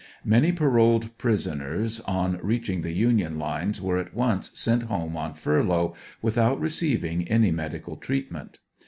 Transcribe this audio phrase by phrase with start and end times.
[0.25, 5.93] Many paroled prisoners, on reaching the Union lines were at once sent home on furlough,
[6.23, 8.57] without receiving any medical treatment.